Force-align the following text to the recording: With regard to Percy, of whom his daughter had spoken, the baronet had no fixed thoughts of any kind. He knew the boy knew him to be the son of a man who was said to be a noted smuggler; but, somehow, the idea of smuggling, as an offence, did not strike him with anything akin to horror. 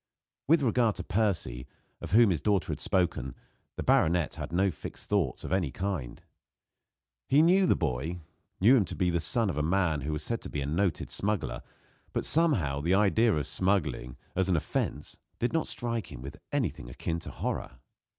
With 0.47 0.63
regard 0.63 0.95
to 0.95 1.03
Percy, 1.03 1.67
of 2.01 2.09
whom 2.13 2.31
his 2.31 2.41
daughter 2.41 2.71
had 2.71 2.79
spoken, 2.81 3.35
the 3.75 3.83
baronet 3.83 4.33
had 4.33 4.51
no 4.51 4.71
fixed 4.71 5.11
thoughts 5.11 5.43
of 5.43 5.53
any 5.53 5.69
kind. 5.69 6.23
He 7.29 7.43
knew 7.43 7.67
the 7.67 7.75
boy 7.75 8.21
knew 8.59 8.75
him 8.77 8.85
to 8.85 8.95
be 8.95 9.11
the 9.11 9.19
son 9.19 9.47
of 9.47 9.57
a 9.57 9.61
man 9.61 10.01
who 10.01 10.13
was 10.13 10.23
said 10.23 10.41
to 10.41 10.49
be 10.49 10.61
a 10.61 10.65
noted 10.65 11.11
smuggler; 11.11 11.61
but, 12.13 12.25
somehow, 12.25 12.81
the 12.81 12.95
idea 12.95 13.31
of 13.31 13.45
smuggling, 13.45 14.17
as 14.35 14.49
an 14.49 14.55
offence, 14.55 15.19
did 15.37 15.53
not 15.53 15.67
strike 15.67 16.11
him 16.11 16.23
with 16.23 16.39
anything 16.51 16.89
akin 16.89 17.19
to 17.19 17.29
horror. 17.29 17.77